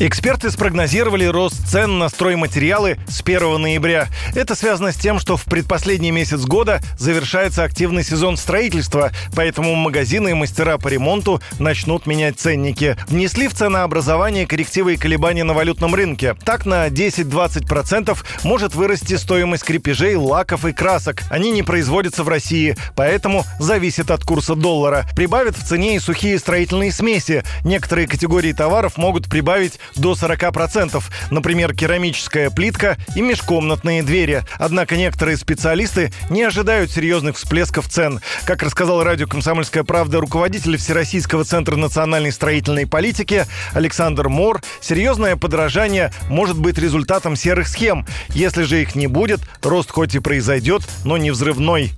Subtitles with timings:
[0.00, 4.08] Эксперты спрогнозировали рост цен на стройматериалы с 1 ноября.
[4.34, 10.30] Это связано с тем, что в предпоследний месяц года завершается активный сезон строительства, поэтому магазины
[10.30, 12.96] и мастера по ремонту начнут менять ценники.
[13.06, 16.34] Внесли в ценообразование коррективы и колебания на валютном рынке.
[16.44, 21.22] Так на 10-20% может вырасти стоимость крепежей, лаков и красок.
[21.30, 25.06] Они не производятся в России, поэтому зависит от курса доллара.
[25.14, 27.44] Прибавят в цене и сухие строительные смеси.
[27.62, 34.42] Некоторые категории товаров могут прибавить до 40%, например, керамическая плитка и межкомнатные двери.
[34.58, 38.20] Однако некоторые специалисты не ожидают серьезных всплесков цен.
[38.44, 46.12] Как рассказал радио «Комсомольская правда» руководитель Всероссийского центра национальной строительной политики Александр Мор, серьезное подорожание
[46.28, 48.06] может быть результатом серых схем.
[48.30, 51.92] Если же их не будет, рост хоть и произойдет, но не взрывной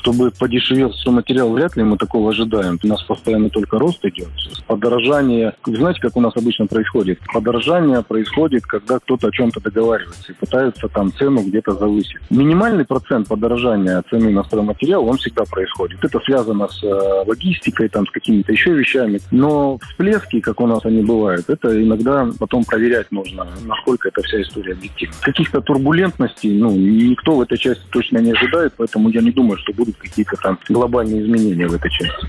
[0.00, 2.78] чтобы подешевел все материал, вряд ли мы такого ожидаем.
[2.82, 4.28] У нас постоянно только рост идет.
[4.66, 7.18] Подорожание, знаете, как у нас обычно происходит?
[7.32, 12.16] Подорожание происходит, когда кто-то о чем-то договаривается и пытаются там цену где-то завысить.
[12.30, 16.04] Минимальный процент подорожания цены на стройматериал, он всегда происходит.
[16.04, 19.20] Это связано с э, логистикой, там, с какими-то еще вещами.
[19.30, 24.40] Но всплески, как у нас они бывают, это иногда потом проверять нужно, насколько эта вся
[24.42, 25.14] история объективна.
[25.22, 29.72] Каких-то турбулентностей, ну, никто в этой части точно не ожидает, поэтому я не думаю, что
[29.72, 32.28] будут какие-то там глобальные изменения в этой части.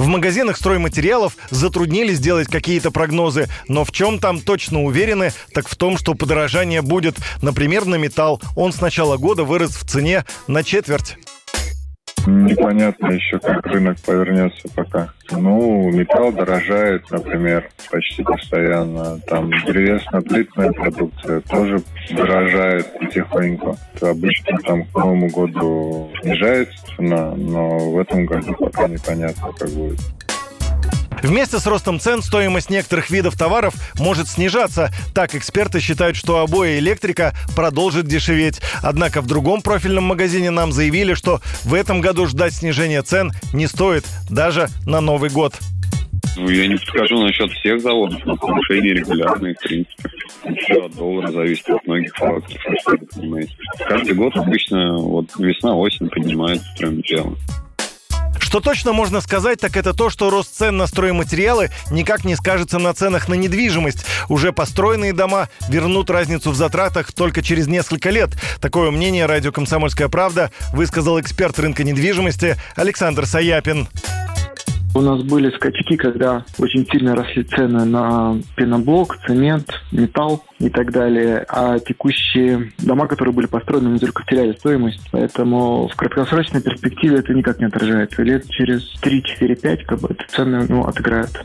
[0.00, 5.76] В магазинах стройматериалов затруднили сделать какие-то прогнозы, но в чем там точно уверены, так в
[5.76, 7.16] том, что подорожание будет.
[7.42, 8.40] Например, на металл.
[8.56, 11.18] Он с начала года вырос в цене на четверть.
[12.26, 15.08] Непонятно еще, как рынок повернется пока.
[15.30, 19.18] Ну, металл дорожает, например, почти постоянно.
[19.26, 23.76] Там древесно-плитная продукция тоже дорожает потихоньку.
[24.00, 30.00] Обычно там к Новому году снижается цена, но в этом году пока непонятно, как будет.
[31.22, 34.90] Вместе с ростом цен стоимость некоторых видов товаров может снижаться.
[35.14, 38.60] Так эксперты считают, что обои электрика продолжит дешеветь.
[38.82, 43.66] Однако в другом профильном магазине нам заявили, что в этом году ждать снижения цен не
[43.66, 45.54] стоит, даже на Новый год.
[46.36, 50.08] Ну, я не скажу насчет всех заводов, но повышение регулярное, в принципе.
[50.58, 52.62] Все от доллара зависит от многих факторов.
[53.78, 57.36] Каждый год обычно вот весна-осень поднимается стройматериалы.
[58.50, 62.80] Что точно можно сказать, так это то, что рост цен на стройматериалы никак не скажется
[62.80, 64.04] на ценах на недвижимость.
[64.28, 68.30] Уже построенные дома вернут разницу в затратах только через несколько лет.
[68.60, 73.86] Такое мнение радио «Комсомольская правда» высказал эксперт рынка недвижимости Александр Саяпин.
[74.92, 80.90] У нас были скачки, когда очень сильно росли цены на пеноблок, цемент, металл и так
[80.90, 81.44] далее.
[81.48, 85.00] А текущие дома, которые были построены, мы только теряли стоимость.
[85.12, 88.22] Поэтому в краткосрочной перспективе это никак не отражается.
[88.22, 91.40] Лет через 3-4-5 как бы эти цены ну, отыграют.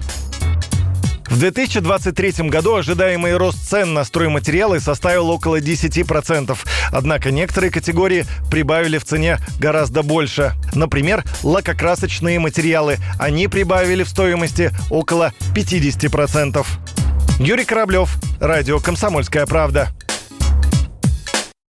[1.35, 6.57] В 2023 году ожидаемый рост цен на стройматериалы составил около 10%.
[6.93, 10.53] Однако некоторые категории прибавили в цене гораздо больше.
[10.73, 12.99] Например, лакокрасочные материалы.
[13.19, 16.65] Они прибавили в стоимости около 50%.
[17.39, 19.91] Юрий Кораблев, Радио «Комсомольская правда».